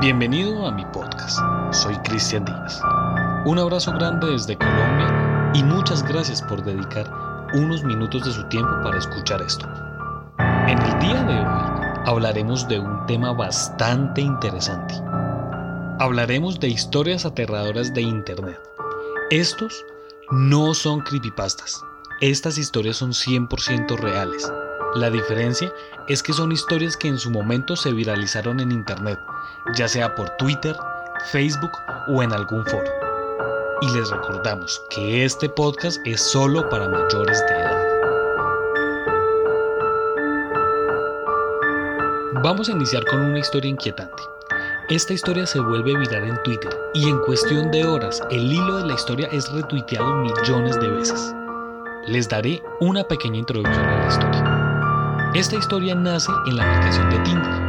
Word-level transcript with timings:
Bienvenido 0.00 0.66
a 0.66 0.72
mi 0.72 0.84
podcast. 0.92 1.38
Soy 1.70 1.96
Cristian 2.00 2.44
Díaz. 2.44 2.82
Un 3.46 3.58
abrazo 3.58 3.92
grande 3.92 4.26
desde 4.26 4.58
Colombia 4.58 5.50
y 5.54 5.62
muchas 5.62 6.02
gracias 6.02 6.42
por 6.42 6.62
dedicar 6.62 7.10
unos 7.54 7.82
minutos 7.82 8.22
de 8.26 8.30
su 8.30 8.46
tiempo 8.48 8.70
para 8.82 8.98
escuchar 8.98 9.40
esto. 9.40 9.66
En 10.68 10.78
el 10.78 10.98
día 10.98 11.22
de 11.22 11.40
hoy 11.40 12.02
hablaremos 12.04 12.68
de 12.68 12.78
un 12.78 13.06
tema 13.06 13.32
bastante 13.32 14.20
interesante. 14.20 14.94
Hablaremos 15.98 16.60
de 16.60 16.68
historias 16.68 17.24
aterradoras 17.24 17.94
de 17.94 18.02
Internet. 18.02 18.60
Estos 19.30 19.82
no 20.30 20.74
son 20.74 21.00
creepypastas. 21.00 21.82
Estas 22.20 22.58
historias 22.58 22.98
son 22.98 23.12
100% 23.12 23.96
reales. 23.98 24.52
La 24.94 25.08
diferencia 25.10 25.72
es 26.08 26.22
que 26.22 26.32
son 26.32 26.52
historias 26.52 26.96
que 26.96 27.08
en 27.08 27.18
su 27.18 27.30
momento 27.30 27.76
se 27.76 27.92
viralizaron 27.92 28.60
en 28.60 28.72
Internet, 28.72 29.18
ya 29.74 29.88
sea 29.88 30.14
por 30.14 30.30
Twitter, 30.36 30.76
Facebook 31.30 31.72
o 32.08 32.22
en 32.22 32.32
algún 32.32 32.64
foro. 32.66 32.90
Y 33.82 33.90
les 33.90 34.10
recordamos 34.10 34.82
que 34.90 35.24
este 35.24 35.48
podcast 35.48 35.98
es 36.06 36.20
solo 36.20 36.68
para 36.68 36.88
mayores 36.88 37.40
de 37.46 37.54
edad. 37.54 37.86
Vamos 42.42 42.68
a 42.68 42.72
iniciar 42.72 43.04
con 43.06 43.20
una 43.20 43.38
historia 43.38 43.70
inquietante. 43.70 44.22
Esta 44.88 45.12
historia 45.12 45.46
se 45.46 45.58
vuelve 45.58 45.96
viral 45.96 46.28
en 46.28 46.40
Twitter 46.44 46.70
y 46.94 47.08
en 47.08 47.18
cuestión 47.22 47.72
de 47.72 47.84
horas 47.84 48.22
el 48.30 48.52
hilo 48.52 48.76
de 48.76 48.86
la 48.86 48.94
historia 48.94 49.28
es 49.32 49.50
retuiteado 49.50 50.14
millones 50.14 50.78
de 50.78 50.88
veces. 50.88 51.34
Les 52.06 52.28
daré 52.28 52.62
una 52.78 53.02
pequeña 53.02 53.38
introducción 53.38 53.84
a 53.84 53.98
la 53.98 54.08
historia. 54.08 55.30
Esta 55.34 55.56
historia 55.56 55.96
nace 55.96 56.30
en 56.46 56.56
la 56.56 56.62
aplicación 56.62 57.10
de 57.10 57.18
Tinder, 57.18 57.65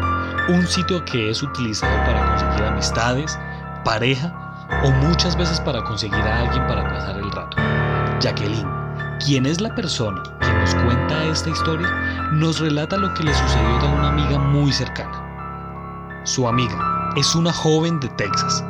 un 0.49 0.65
sitio 0.65 1.03
que 1.05 1.29
es 1.29 1.43
utilizado 1.43 1.95
para 2.05 2.25
conseguir 2.25 2.63
amistades, 2.65 3.37
pareja 3.83 4.33
o 4.83 4.91
muchas 4.91 5.37
veces 5.37 5.59
para 5.61 5.83
conseguir 5.83 6.15
a 6.15 6.41
alguien 6.41 6.65
para 6.67 6.83
pasar 6.83 7.17
el 7.17 7.31
rato. 7.31 7.57
Jacqueline, 8.19 8.67
quien 9.25 9.45
es 9.45 9.61
la 9.61 9.73
persona 9.75 10.21
que 10.39 10.53
nos 10.53 10.73
cuenta 10.75 11.25
esta 11.25 11.49
historia, 11.49 11.87
nos 12.33 12.59
relata 12.59 12.97
lo 12.97 13.13
que 13.13 13.23
le 13.23 13.33
sucedió 13.33 13.79
a 13.81 13.93
una 13.93 14.09
amiga 14.09 14.39
muy 14.39 14.71
cercana. 14.71 16.21
Su 16.23 16.47
amiga, 16.47 17.11
es 17.15 17.35
una 17.35 17.51
joven 17.51 17.99
de 17.99 18.09
Texas 18.09 18.63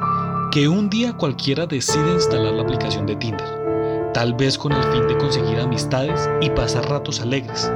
que 0.52 0.67
un 0.67 0.89
día 0.89 1.14
cualquiera 1.14 1.66
decide 1.66 2.14
instalar 2.14 2.53
la 2.53 2.64
aplicación 2.64 3.06
de 3.06 3.16
Tinder, 3.17 4.12
tal 4.14 4.34
vez 4.34 4.58
con 4.58 4.72
el 4.72 4.84
fin 4.91 5.08
de 5.08 5.17
conseguir 5.17 5.59
amistades 5.59 6.30
y 6.41 6.50
pasar 6.50 6.89
ratos 6.89 7.19
alegres. 7.19 7.69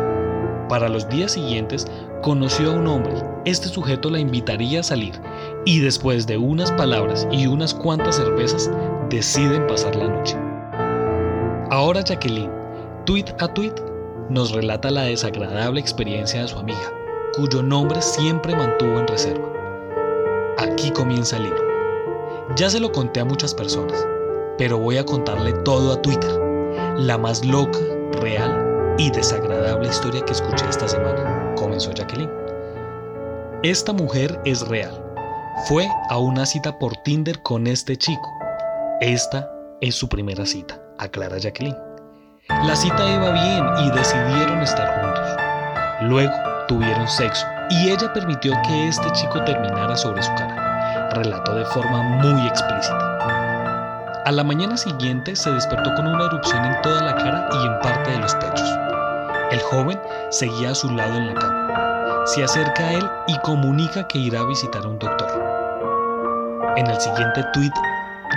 Para 0.72 0.88
los 0.88 1.10
días 1.10 1.34
siguientes 1.34 1.86
conoció 2.22 2.72
a 2.72 2.76
un 2.76 2.88
hombre, 2.88 3.12
este 3.44 3.68
sujeto 3.68 4.10
la 4.10 4.20
invitaría 4.20 4.80
a 4.80 4.84
salir 4.84 5.12
y 5.66 5.82
después 5.82 6.26
de 6.28 6.38
unas 6.38 6.72
palabras 6.72 7.28
y 7.30 7.46
unas 7.46 7.74
cuantas 7.74 8.16
cervezas 8.16 8.72
deciden 9.10 9.68
pasar 9.68 9.98
la 9.98 10.08
noche. 10.08 10.38
Ahora 11.72 12.02
Jacqueline, 12.06 12.50
tweet 13.04 13.26
a 13.42 13.50
tweet, 13.50 13.74
nos 14.30 14.54
relata 14.54 14.90
la 14.92 15.02
desagradable 15.02 15.82
experiencia 15.82 16.42
de 16.42 16.48
su 16.48 16.58
amiga, 16.58 16.90
cuyo 17.36 17.62
nombre 17.62 18.02
siempre 18.02 18.56
mantuvo 18.56 18.98
en 18.98 19.08
reserva. 19.10 19.50
Aquí 20.58 20.90
comienza 20.92 21.36
el 21.36 21.44
libro. 21.44 21.64
Ya 22.56 22.70
se 22.70 22.80
lo 22.80 22.94
conté 22.94 23.20
a 23.20 23.26
muchas 23.26 23.54
personas, 23.54 24.08
pero 24.58 24.78
voy 24.78 24.96
a 24.96 25.06
contarle 25.06 25.52
todo 25.66 25.92
a 25.92 26.02
Twitter. 26.02 26.32
La 26.96 27.18
más 27.18 27.44
loca, 27.44 27.80
real 28.22 28.71
y 29.02 29.10
desagradable 29.10 29.90
historia 29.90 30.24
que 30.24 30.34
escuché 30.34 30.64
esta 30.70 30.88
semana, 30.88 31.56
comenzó 31.56 31.92
Jacqueline. 31.92 32.30
Esta 33.64 33.94
mujer 33.94 34.40
es 34.46 34.62
real. 34.68 34.94
Fue 35.68 35.90
a 36.10 36.20
una 36.20 36.46
cita 36.46 36.78
por 36.78 36.96
Tinder 36.98 37.42
con 37.42 37.66
este 37.66 37.98
chico. 37.98 38.32
Esta 39.02 39.52
es 39.82 39.96
su 39.96 40.08
primera 40.08 40.46
cita, 40.46 40.80
aclara 41.00 41.40
Jacqueline. 41.40 41.78
La 42.64 42.76
cita 42.76 43.10
iba 43.10 43.32
bien 43.32 43.66
y 43.80 43.92
decidieron 43.98 44.62
estar 44.62 45.02
juntos. 45.02 45.36
Luego 46.02 46.34
tuvieron 46.68 47.08
sexo 47.08 47.48
y 47.72 47.90
ella 47.90 48.14
permitió 48.14 48.54
que 48.68 48.88
este 48.88 49.12
chico 49.14 49.44
terminara 49.46 49.98
sobre 49.98 50.22
su 50.22 50.30
cara. 50.36 51.10
Relató 51.16 51.56
de 51.56 51.66
forma 51.66 52.04
muy 52.04 52.48
explícita. 52.48 53.18
A 54.26 54.32
la 54.32 54.44
mañana 54.44 54.78
siguiente 54.78 55.36
se 55.36 55.50
despertó 55.52 55.92
con 55.96 56.06
una 56.06 56.26
erupción 56.26 56.64
en 56.64 56.82
toda 56.84 57.02
la 57.02 57.16
cara 57.16 57.50
y 57.52 57.66
en 57.66 57.80
parte 57.80 58.12
de 58.12 58.20
los 58.20 58.36
pechos. 58.36 58.81
El 59.52 59.60
joven 59.64 60.00
seguía 60.30 60.72
a 60.72 60.76
su 60.76 60.90
lado 60.90 61.14
en 61.14 61.28
la 61.28 61.34
cama. 61.34 62.24
Se 62.26 62.42
acerca 62.42 62.88
a 62.88 62.94
él 62.94 63.10
y 63.28 63.38
comunica 63.40 64.08
que 64.08 64.18
irá 64.18 64.40
a 64.40 64.46
visitar 64.46 64.86
a 64.86 64.88
un 64.88 64.98
doctor. 64.98 65.28
En 66.78 66.88
el 66.88 67.00
siguiente 67.02 67.44
tuit, 67.52 67.74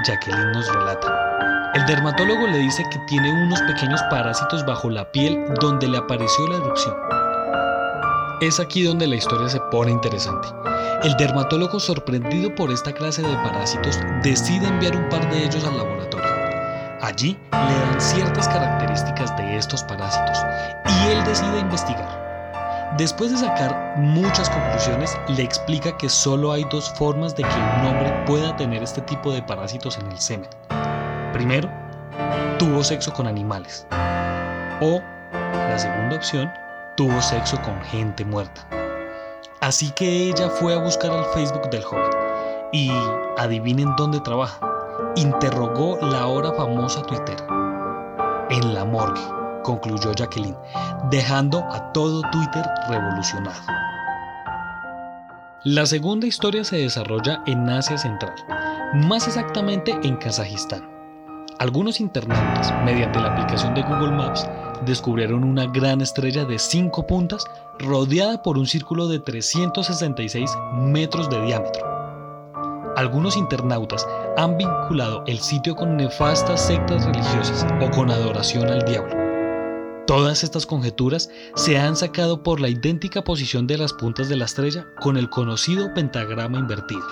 Jacqueline 0.04 0.50
nos 0.52 0.66
relata. 0.74 1.70
El 1.74 1.86
dermatólogo 1.86 2.48
le 2.48 2.58
dice 2.58 2.84
que 2.90 2.98
tiene 3.06 3.30
unos 3.44 3.60
pequeños 3.62 4.02
parásitos 4.10 4.66
bajo 4.66 4.90
la 4.90 5.10
piel 5.12 5.38
donde 5.60 5.86
le 5.86 5.98
apareció 5.98 6.48
la 6.48 6.56
erupción. 6.56 6.96
Es 8.40 8.58
aquí 8.58 8.82
donde 8.82 9.06
la 9.06 9.14
historia 9.14 9.48
se 9.48 9.60
pone 9.70 9.92
interesante. 9.92 10.48
El 11.04 11.16
dermatólogo 11.16 11.78
sorprendido 11.78 12.52
por 12.56 12.72
esta 12.72 12.92
clase 12.92 13.22
de 13.22 13.36
parásitos 13.36 14.00
decide 14.24 14.66
enviar 14.66 14.96
un 14.96 15.08
par 15.08 15.30
de 15.30 15.44
ellos 15.44 15.64
al 15.64 15.76
laboratorio. 15.76 16.33
Allí 17.04 17.36
le 17.52 17.58
dan 17.58 18.00
ciertas 18.00 18.48
características 18.48 19.36
de 19.36 19.58
estos 19.58 19.82
parásitos 19.82 20.38
y 20.86 21.12
él 21.12 21.22
decide 21.24 21.58
investigar. 21.58 22.94
Después 22.96 23.30
de 23.30 23.36
sacar 23.36 23.98
muchas 23.98 24.48
conclusiones, 24.48 25.14
le 25.28 25.42
explica 25.42 25.94
que 25.98 26.08
solo 26.08 26.50
hay 26.50 26.64
dos 26.70 26.88
formas 26.94 27.36
de 27.36 27.42
que 27.42 27.56
un 27.56 27.88
hombre 27.88 28.24
pueda 28.26 28.56
tener 28.56 28.82
este 28.82 29.02
tipo 29.02 29.30
de 29.32 29.42
parásitos 29.42 29.98
en 29.98 30.10
el 30.12 30.18
semen. 30.18 30.48
Primero, 31.34 31.68
tuvo 32.58 32.82
sexo 32.82 33.12
con 33.12 33.26
animales. 33.26 33.86
O, 34.80 35.02
la 35.52 35.78
segunda 35.78 36.16
opción, 36.16 36.50
tuvo 36.96 37.20
sexo 37.20 37.60
con 37.60 37.78
gente 37.82 38.24
muerta. 38.24 38.66
Así 39.60 39.90
que 39.90 40.30
ella 40.30 40.48
fue 40.48 40.72
a 40.72 40.78
buscar 40.78 41.10
al 41.10 41.26
Facebook 41.34 41.68
del 41.68 41.84
joven 41.84 42.10
y 42.72 42.90
adivinen 43.36 43.94
dónde 43.96 44.20
trabaja. 44.20 44.73
Interrogó 45.16 45.98
la 46.00 46.20
ahora 46.20 46.52
famosa 46.52 47.02
Twitter. 47.02 47.36
En 48.50 48.74
la 48.74 48.84
morgue, 48.84 49.20
concluyó 49.62 50.12
Jacqueline, 50.12 50.56
dejando 51.10 51.64
a 51.70 51.92
todo 51.92 52.22
Twitter 52.30 52.64
revolucionado. 52.88 53.60
La 55.64 55.86
segunda 55.86 56.26
historia 56.26 56.62
se 56.62 56.76
desarrolla 56.76 57.42
en 57.46 57.68
Asia 57.70 57.96
Central, 57.96 58.34
más 58.94 59.26
exactamente 59.26 59.98
en 60.02 60.16
Kazajistán. 60.16 60.88
Algunos 61.58 62.00
internautas, 62.00 62.74
mediante 62.84 63.20
la 63.20 63.32
aplicación 63.32 63.74
de 63.74 63.82
Google 63.82 64.10
Maps, 64.10 64.46
descubrieron 64.84 65.44
una 65.44 65.66
gran 65.66 66.00
estrella 66.00 66.44
de 66.44 66.58
5 66.58 67.06
puntas 67.06 67.46
rodeada 67.78 68.42
por 68.42 68.58
un 68.58 68.66
círculo 68.66 69.08
de 69.08 69.20
366 69.20 70.50
metros 70.74 71.30
de 71.30 71.40
diámetro. 71.40 71.93
Algunos 72.96 73.36
internautas 73.36 74.06
han 74.36 74.56
vinculado 74.56 75.24
el 75.26 75.40
sitio 75.40 75.74
con 75.74 75.96
nefastas 75.96 76.64
sectas 76.64 77.04
religiosas 77.04 77.66
o 77.80 77.90
con 77.90 78.10
adoración 78.10 78.68
al 78.70 78.84
diablo. 78.84 79.12
Todas 80.06 80.44
estas 80.44 80.64
conjeturas 80.64 81.28
se 81.56 81.78
han 81.78 81.96
sacado 81.96 82.42
por 82.42 82.60
la 82.60 82.68
idéntica 82.68 83.24
posición 83.24 83.66
de 83.66 83.78
las 83.78 83.92
puntas 83.92 84.28
de 84.28 84.36
la 84.36 84.44
estrella 84.44 84.86
con 85.00 85.16
el 85.16 85.28
conocido 85.28 85.92
pentagrama 85.92 86.58
invertido. 86.58 87.02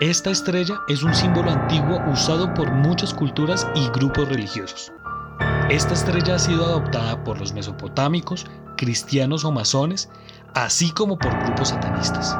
Esta 0.00 0.30
estrella 0.30 0.80
es 0.88 1.02
un 1.02 1.14
símbolo 1.14 1.50
antiguo 1.50 2.00
usado 2.10 2.54
por 2.54 2.70
muchas 2.72 3.12
culturas 3.12 3.66
y 3.74 3.88
grupos 3.88 4.28
religiosos. 4.28 4.92
Esta 5.68 5.94
estrella 5.94 6.36
ha 6.36 6.38
sido 6.38 6.64
adoptada 6.64 7.22
por 7.22 7.38
los 7.38 7.52
mesopotámicos, 7.52 8.46
cristianos 8.76 9.44
o 9.44 9.52
masones, 9.52 10.08
así 10.54 10.90
como 10.92 11.18
por 11.18 11.36
grupos 11.44 11.68
satanistas. 11.68 12.36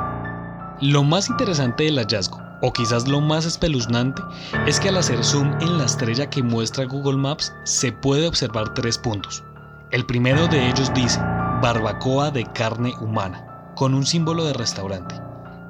Lo 0.81 1.03
más 1.03 1.29
interesante 1.29 1.85
del 1.85 1.99
hallazgo, 1.99 2.52
o 2.63 2.73
quizás 2.73 3.07
lo 3.07 3.21
más 3.21 3.45
espeluznante, 3.45 4.23
es 4.67 4.81
que 4.81 4.89
al 4.89 4.97
hacer 4.97 5.23
zoom 5.23 5.53
en 5.61 5.77
la 5.79 5.85
estrella 5.85 6.31
que 6.31 6.43
muestra 6.43 6.87
Google 6.87 7.19
Maps 7.19 7.53
se 7.65 7.93
puede 7.93 8.27
observar 8.27 8.73
tres 8.73 8.97
puntos. 8.97 9.45
El 9.91 10.07
primero 10.07 10.49
de 10.49 10.69
ellos 10.69 10.93
dice, 10.95 11.21
barbacoa 11.61 12.31
de 12.31 12.45
carne 12.45 12.95
humana, 13.01 13.73
con 13.77 13.95
un 13.95 14.07
símbolo 14.07 14.45
de 14.45 14.55
restaurante. 14.55 15.15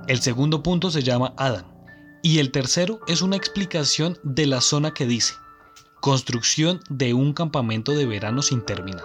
El 0.06 0.20
segundo 0.20 0.62
punto 0.62 0.90
se 0.90 1.02
llama 1.02 1.34
Adam. 1.36 1.64
Y 2.22 2.38
el 2.38 2.52
tercero 2.52 3.00
es 3.08 3.20
una 3.20 3.36
explicación 3.36 4.18
de 4.22 4.46
la 4.46 4.60
zona 4.60 4.94
que 4.94 5.06
dice, 5.06 5.34
Construcción 6.00 6.80
de 6.88 7.14
un 7.14 7.32
campamento 7.32 7.92
de 7.92 8.06
verano 8.06 8.42
sin 8.42 8.62
terminar. 8.64 9.04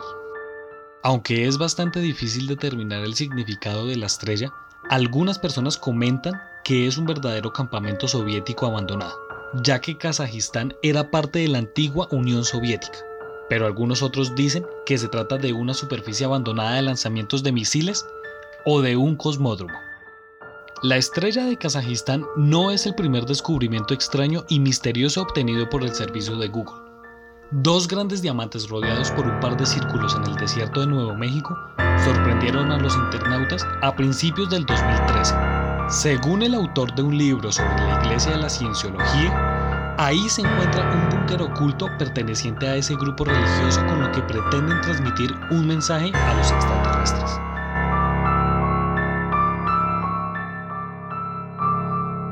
Aunque 1.03 1.47
es 1.47 1.57
bastante 1.57 1.99
difícil 1.99 2.47
determinar 2.47 3.03
el 3.03 3.13
significado 3.13 3.85
de 3.87 3.95
la 3.95 4.07
estrella, 4.07 4.51
algunas 4.89 5.39
personas 5.39 5.77
comentan 5.77 6.41
que 6.67 6.85
es 6.85 6.97
un 6.97 7.05
verdadero 7.05 7.53
campamento 7.53 8.09
soviético 8.09 8.65
abandonado, 8.65 9.17
ya 9.63 9.79
que 9.79 9.97
Kazajistán 9.97 10.75
era 10.81 11.09
parte 11.09 11.39
de 11.39 11.47
la 11.47 11.59
antigua 11.59 12.09
Unión 12.11 12.43
Soviética. 12.43 12.97
Pero 13.47 13.65
algunos 13.65 14.01
otros 14.01 14.35
dicen 14.35 14.65
que 14.85 14.97
se 14.97 15.07
trata 15.07 15.37
de 15.37 15.53
una 15.53 15.73
superficie 15.73 16.25
abandonada 16.25 16.75
de 16.75 16.81
lanzamientos 16.81 17.41
de 17.41 17.53
misiles 17.53 18.05
o 18.65 18.81
de 18.81 18.97
un 18.97 19.15
cosmódromo. 19.15 19.79
La 20.83 20.97
estrella 20.97 21.45
de 21.45 21.55
Kazajistán 21.55 22.25
no 22.35 22.69
es 22.69 22.85
el 22.85 22.95
primer 22.95 23.25
descubrimiento 23.25 23.93
extraño 23.93 24.43
y 24.49 24.59
misterioso 24.59 25.21
obtenido 25.21 25.69
por 25.69 25.83
el 25.83 25.95
servicio 25.95 26.35
de 26.35 26.49
Google. 26.49 26.83
Dos 27.51 27.87
grandes 27.87 28.21
diamantes 28.21 28.67
rodeados 28.67 29.09
por 29.11 29.25
un 29.25 29.39
par 29.39 29.55
de 29.55 29.65
círculos 29.65 30.17
en 30.17 30.25
el 30.25 30.35
desierto 30.35 30.81
de 30.81 30.87
Nuevo 30.87 31.15
México 31.15 31.57
sorprendieron 32.03 32.73
a 32.73 32.77
los 32.77 32.93
internautas 32.93 33.65
a 33.81 33.95
principios 33.95 34.49
del 34.49 34.65
2013. 34.65 35.56
Según 35.89 36.41
el 36.41 36.53
autor 36.53 36.93
de 36.95 37.01
un 37.01 37.17
libro 37.17 37.49
sobre 37.49 37.77
la 37.77 38.03
Iglesia 38.03 38.33
de 38.33 38.39
la 38.39 38.49
Cienciología, 38.49 39.95
ahí 39.97 40.19
se 40.27 40.41
encuentra 40.41 40.91
un 40.91 41.09
búnker 41.09 41.41
oculto 41.41 41.87
perteneciente 41.97 42.67
a 42.67 42.75
ese 42.75 42.93
grupo 42.95 43.23
religioso 43.23 43.79
con 43.85 44.01
lo 44.01 44.11
que 44.11 44.21
pretenden 44.23 44.81
transmitir 44.81 45.33
un 45.49 45.65
mensaje 45.65 46.11
a 46.13 46.33
los 46.33 46.51
extraterrestres. 46.51 47.31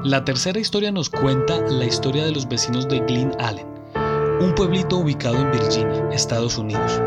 La 0.03 0.25
tercera 0.25 0.59
historia 0.59 0.91
nos 0.91 1.09
cuenta 1.09 1.61
la 1.61 1.85
historia 1.85 2.25
de 2.25 2.33
los 2.33 2.49
vecinos 2.49 2.89
de 2.89 2.99
Glen 2.99 3.31
Allen, 3.39 3.67
un 4.41 4.53
pueblito 4.53 4.97
ubicado 4.97 5.37
en 5.37 5.51
Virginia, 5.53 6.09
Estados 6.11 6.57
Unidos. 6.57 7.01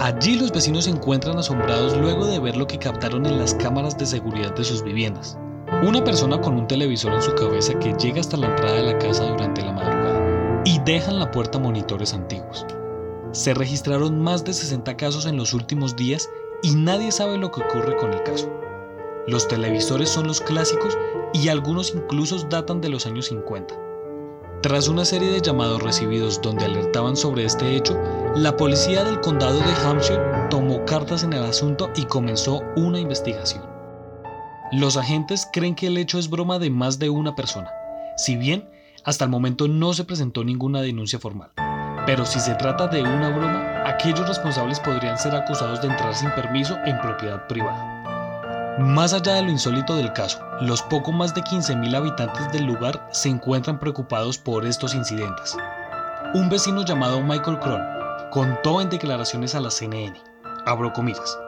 Allí 0.00 0.36
los 0.40 0.50
vecinos 0.50 0.86
se 0.86 0.90
encuentran 0.90 1.38
asombrados 1.38 1.96
luego 1.96 2.26
de 2.26 2.40
ver 2.40 2.56
lo 2.56 2.66
que 2.66 2.80
captaron 2.80 3.24
en 3.26 3.38
las 3.38 3.54
cámaras 3.54 3.96
de 3.96 4.06
seguridad 4.06 4.52
de 4.56 4.64
sus 4.64 4.82
viviendas. 4.82 5.38
Una 5.80 6.04
persona 6.04 6.40
con 6.40 6.54
un 6.54 6.68
televisor 6.68 7.12
en 7.12 7.22
su 7.22 7.34
cabeza 7.34 7.76
que 7.78 7.92
llega 7.94 8.20
hasta 8.20 8.36
la 8.36 8.48
entrada 8.48 8.76
de 8.76 8.92
la 8.92 8.98
casa 8.98 9.24
durante 9.24 9.62
la 9.62 9.72
madrugada 9.72 10.62
y 10.64 10.78
dejan 10.80 11.18
la 11.18 11.30
puerta 11.30 11.58
monitores 11.58 12.14
antiguos. 12.14 12.64
Se 13.32 13.52
registraron 13.52 14.20
más 14.20 14.44
de 14.44 14.52
60 14.52 14.96
casos 14.96 15.26
en 15.26 15.36
los 15.36 15.54
últimos 15.54 15.96
días 15.96 16.30
y 16.62 16.76
nadie 16.76 17.10
sabe 17.10 17.36
lo 17.36 17.50
que 17.50 17.62
ocurre 17.62 17.96
con 17.96 18.12
el 18.12 18.22
caso. 18.22 18.48
Los 19.26 19.48
televisores 19.48 20.08
son 20.08 20.28
los 20.28 20.40
clásicos 20.40 20.96
y 21.32 21.48
algunos 21.48 21.94
incluso 21.94 22.36
datan 22.48 22.80
de 22.80 22.90
los 22.90 23.06
años 23.06 23.26
50. 23.26 23.74
Tras 24.62 24.86
una 24.86 25.04
serie 25.04 25.32
de 25.32 25.40
llamados 25.40 25.82
recibidos 25.82 26.40
donde 26.40 26.66
alertaban 26.66 27.16
sobre 27.16 27.44
este 27.44 27.74
hecho, 27.74 27.98
la 28.36 28.56
policía 28.56 29.02
del 29.02 29.20
condado 29.20 29.58
de 29.58 29.72
Hampshire 29.84 30.22
tomó 30.50 30.84
cartas 30.84 31.24
en 31.24 31.32
el 31.32 31.42
asunto 31.42 31.90
y 31.96 32.04
comenzó 32.04 32.60
una 32.76 33.00
investigación. 33.00 33.71
Los 34.72 34.96
agentes 34.96 35.46
creen 35.52 35.74
que 35.74 35.88
el 35.88 35.98
hecho 35.98 36.18
es 36.18 36.30
broma 36.30 36.58
de 36.58 36.70
más 36.70 36.98
de 36.98 37.10
una 37.10 37.34
persona, 37.34 37.70
si 38.16 38.36
bien 38.36 38.70
hasta 39.04 39.24
el 39.24 39.30
momento 39.30 39.68
no 39.68 39.92
se 39.92 40.04
presentó 40.04 40.44
ninguna 40.44 40.80
denuncia 40.80 41.18
formal. 41.18 41.50
Pero 42.06 42.24
si 42.24 42.40
se 42.40 42.54
trata 42.54 42.86
de 42.86 43.02
una 43.02 43.28
broma, 43.28 43.82
aquellos 43.84 44.26
responsables 44.26 44.80
podrían 44.80 45.18
ser 45.18 45.36
acusados 45.36 45.82
de 45.82 45.88
entrar 45.88 46.14
sin 46.14 46.30
permiso 46.30 46.78
en 46.86 46.98
propiedad 47.02 47.46
privada. 47.48 48.78
Más 48.78 49.12
allá 49.12 49.34
de 49.34 49.42
lo 49.42 49.50
insólito 49.50 49.94
del 49.94 50.14
caso, 50.14 50.40
los 50.62 50.80
poco 50.80 51.12
más 51.12 51.34
de 51.34 51.42
15.000 51.42 51.94
habitantes 51.94 52.50
del 52.50 52.64
lugar 52.64 53.10
se 53.12 53.28
encuentran 53.28 53.78
preocupados 53.78 54.38
por 54.38 54.64
estos 54.64 54.94
incidentes. 54.94 55.54
Un 56.32 56.48
vecino 56.48 56.82
llamado 56.82 57.20
Michael 57.20 57.58
Cron 57.58 57.82
contó 58.30 58.80
en 58.80 58.88
declaraciones 58.88 59.54
a 59.54 59.60
la 59.60 59.70
CNN, 59.70 60.18
abro 60.64 60.94
comillas, 60.94 61.38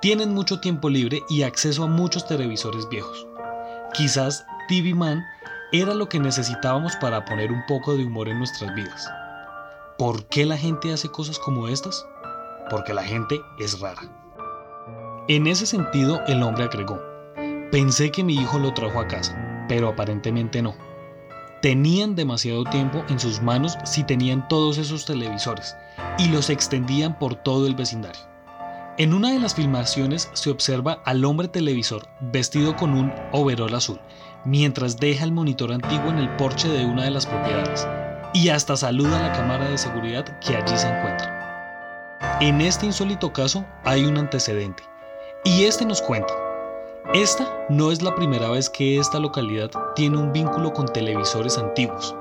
tienen 0.00 0.32
mucho 0.32 0.60
tiempo 0.60 0.88
libre 0.88 1.22
y 1.28 1.42
acceso 1.42 1.84
a 1.84 1.86
muchos 1.86 2.26
televisores 2.26 2.88
viejos. 2.88 3.26
Quizás 3.92 4.46
TV 4.68 4.94
Man 4.94 5.22
era 5.72 5.92
lo 5.94 6.08
que 6.08 6.18
necesitábamos 6.18 6.96
para 6.96 7.24
poner 7.26 7.52
un 7.52 7.62
poco 7.68 7.96
de 7.96 8.06
humor 8.06 8.28
en 8.28 8.38
nuestras 8.38 8.74
vidas. 8.74 9.08
¿Por 9.98 10.24
qué 10.26 10.46
la 10.46 10.56
gente 10.56 10.92
hace 10.92 11.10
cosas 11.10 11.38
como 11.38 11.68
estas? 11.68 12.06
Porque 12.70 12.94
la 12.94 13.02
gente 13.02 13.40
es 13.58 13.78
rara. 13.78 14.00
En 15.28 15.46
ese 15.46 15.66
sentido, 15.66 16.20
el 16.26 16.42
hombre 16.42 16.64
agregó, 16.64 16.98
pensé 17.70 18.10
que 18.10 18.24
mi 18.24 18.34
hijo 18.34 18.58
lo 18.58 18.72
trajo 18.72 19.00
a 19.00 19.06
casa, 19.06 19.66
pero 19.68 19.88
aparentemente 19.88 20.62
no. 20.62 20.74
Tenían 21.60 22.14
demasiado 22.14 22.64
tiempo 22.64 23.04
en 23.10 23.20
sus 23.20 23.42
manos 23.42 23.76
si 23.84 24.02
tenían 24.02 24.48
todos 24.48 24.78
esos 24.78 25.04
televisores 25.04 25.76
y 26.18 26.30
los 26.30 26.48
extendían 26.48 27.18
por 27.18 27.34
todo 27.34 27.66
el 27.66 27.74
vecindario. 27.74 28.29
En 29.00 29.14
una 29.14 29.32
de 29.32 29.38
las 29.38 29.54
filmaciones 29.54 30.28
se 30.34 30.50
observa 30.50 31.00
al 31.06 31.24
hombre 31.24 31.48
televisor 31.48 32.06
vestido 32.20 32.76
con 32.76 32.92
un 32.92 33.10
overol 33.32 33.74
azul, 33.74 33.98
mientras 34.44 34.98
deja 34.98 35.24
el 35.24 35.32
monitor 35.32 35.72
antiguo 35.72 36.10
en 36.10 36.18
el 36.18 36.28
porche 36.36 36.68
de 36.68 36.84
una 36.84 37.04
de 37.04 37.10
las 37.10 37.24
propiedades 37.24 37.88
y 38.34 38.50
hasta 38.50 38.76
saluda 38.76 39.18
a 39.18 39.28
la 39.28 39.32
cámara 39.32 39.70
de 39.70 39.78
seguridad 39.78 40.38
que 40.40 40.54
allí 40.54 40.76
se 40.76 40.86
encuentra. 40.86 42.18
En 42.42 42.60
este 42.60 42.84
insólito 42.84 43.32
caso 43.32 43.64
hay 43.84 44.04
un 44.04 44.18
antecedente. 44.18 44.82
Y 45.44 45.64
este 45.64 45.86
nos 45.86 46.02
cuenta, 46.02 46.34
esta 47.14 47.48
no 47.70 47.92
es 47.92 48.02
la 48.02 48.14
primera 48.14 48.50
vez 48.50 48.68
que 48.68 48.98
esta 48.98 49.18
localidad 49.18 49.70
tiene 49.96 50.18
un 50.18 50.30
vínculo 50.30 50.74
con 50.74 50.84
televisores 50.84 51.56
antiguos. 51.56 52.14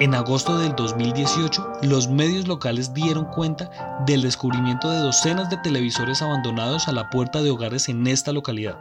En 0.00 0.12
agosto 0.12 0.58
del 0.58 0.74
2018, 0.74 1.72
los 1.82 2.08
medios 2.08 2.48
locales 2.48 2.92
dieron 2.92 3.26
cuenta 3.26 3.70
del 4.04 4.22
descubrimiento 4.22 4.90
de 4.90 4.98
docenas 4.98 5.48
de 5.50 5.56
televisores 5.58 6.20
abandonados 6.20 6.88
a 6.88 6.92
la 6.92 7.08
puerta 7.10 7.42
de 7.42 7.52
hogares 7.52 7.88
en 7.88 8.04
esta 8.08 8.32
localidad, 8.32 8.76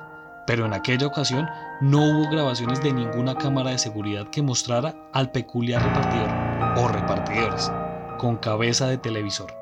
pero 0.48 0.66
en 0.66 0.74
aquella 0.74 1.06
ocasión 1.06 1.48
no 1.82 2.00
hubo 2.00 2.32
grabaciones 2.32 2.82
de 2.82 2.94
ninguna 2.94 3.36
cámara 3.36 3.70
de 3.70 3.78
seguridad 3.78 4.28
que 4.32 4.42
mostrara 4.42 4.96
al 5.14 5.30
peculiar 5.30 5.84
repartidor 5.84 6.84
o 6.84 6.88
repartidores 6.88 7.72
con 8.18 8.38
cabeza 8.38 8.88
de 8.88 8.98
televisor. 8.98 9.54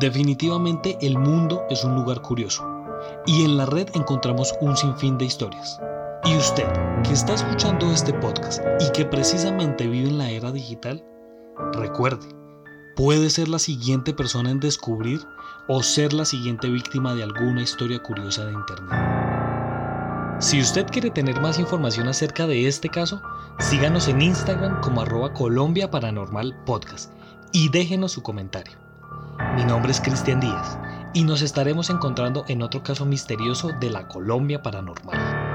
Definitivamente 0.00 0.98
el 1.02 1.16
mundo 1.18 1.62
es 1.70 1.84
un 1.84 1.94
lugar 1.94 2.20
curioso 2.20 2.66
y 3.26 3.44
en 3.44 3.56
la 3.56 3.66
red 3.66 3.88
encontramos 3.94 4.54
un 4.60 4.76
sinfín 4.76 5.18
de 5.18 5.26
historias. 5.26 5.80
Y 6.24 6.36
usted, 6.36 6.66
que 7.02 7.14
está 7.14 7.34
escuchando 7.34 7.90
este 7.90 8.12
podcast 8.12 8.62
y 8.78 8.92
que 8.92 9.06
precisamente 9.06 9.86
vive 9.86 10.10
en 10.10 10.18
la 10.18 10.28
era 10.28 10.52
digital, 10.52 11.02
recuerde, 11.72 12.28
puede 12.94 13.30
ser 13.30 13.48
la 13.48 13.58
siguiente 13.58 14.12
persona 14.12 14.50
en 14.50 14.60
descubrir 14.60 15.20
o 15.66 15.82
ser 15.82 16.12
la 16.12 16.26
siguiente 16.26 16.68
víctima 16.68 17.14
de 17.14 17.22
alguna 17.22 17.62
historia 17.62 18.02
curiosa 18.02 18.44
de 18.44 18.52
Internet. 18.52 18.92
Si 20.40 20.60
usted 20.60 20.86
quiere 20.86 21.10
tener 21.10 21.40
más 21.40 21.58
información 21.58 22.06
acerca 22.06 22.46
de 22.46 22.68
este 22.68 22.90
caso, 22.90 23.22
síganos 23.58 24.06
en 24.08 24.20
Instagram 24.20 24.82
como 24.82 25.00
arroba 25.00 25.32
Colombia 25.32 25.90
Paranormal 25.90 26.54
Podcast 26.66 27.12
y 27.52 27.70
déjenos 27.70 28.12
su 28.12 28.22
comentario. 28.22 28.78
Mi 29.56 29.64
nombre 29.64 29.90
es 29.90 30.00
Cristian 30.02 30.40
Díaz 30.40 30.78
y 31.14 31.24
nos 31.24 31.40
estaremos 31.40 31.88
encontrando 31.88 32.44
en 32.48 32.60
otro 32.62 32.82
caso 32.82 33.06
misterioso 33.06 33.70
de 33.80 33.88
la 33.88 34.06
Colombia 34.06 34.62
Paranormal. 34.62 35.49